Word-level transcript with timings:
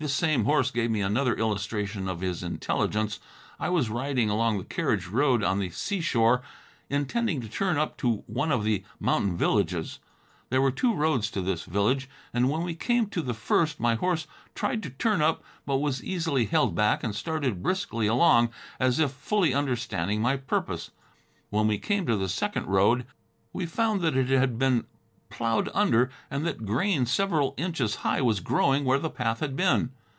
This 0.00 0.14
same 0.14 0.44
horse 0.44 0.70
gave 0.70 0.92
me 0.92 1.00
another 1.00 1.34
illustration 1.34 2.06
of 2.08 2.20
his 2.20 2.44
intelligence. 2.44 3.18
I 3.58 3.68
was 3.68 3.90
riding 3.90 4.30
along 4.30 4.56
the 4.58 4.62
carriage 4.64 5.08
road, 5.08 5.42
on 5.42 5.58
the 5.58 5.70
seashore, 5.70 6.40
intending 6.88 7.40
to 7.40 7.48
turn 7.48 7.76
up 7.78 7.96
to 7.96 8.18
one 8.28 8.52
of 8.52 8.62
the 8.62 8.84
mountain 9.00 9.36
villages. 9.36 9.98
There 10.50 10.62
were 10.62 10.70
two 10.70 10.94
roads 10.94 11.32
to 11.32 11.40
this 11.42 11.64
village, 11.64 12.08
and 12.32 12.48
when 12.48 12.62
we 12.62 12.76
came 12.76 13.08
to 13.08 13.20
the 13.22 13.34
first 13.34 13.80
my 13.80 13.96
horse 13.96 14.28
tried 14.54 14.84
to 14.84 14.90
turn 14.90 15.20
up, 15.20 15.42
but 15.66 15.78
was 15.78 16.04
easily 16.04 16.44
held 16.44 16.76
back 16.76 17.02
and 17.02 17.12
started 17.12 17.60
briskly 17.60 18.06
along, 18.06 18.50
as 18.78 19.00
if 19.00 19.10
fully 19.10 19.52
understanding 19.52 20.20
my 20.22 20.36
purpose. 20.36 20.92
When 21.50 21.66
we 21.66 21.76
came 21.76 22.06
to 22.06 22.16
the 22.16 22.28
second 22.28 22.66
road 22.66 23.04
we 23.52 23.66
found 23.66 24.02
that 24.02 24.16
it 24.16 24.28
had 24.28 24.60
been 24.60 24.86
plowed 25.30 25.68
under 25.74 26.08
and 26.30 26.46
that 26.46 26.64
grain 26.64 27.04
several 27.04 27.52
inches 27.58 27.96
high 27.96 28.22
was 28.22 28.40
growing 28.40 28.82
where 28.86 28.98
the 28.98 29.10
path 29.10 29.40
had 29.40 29.54
been. 29.54 29.90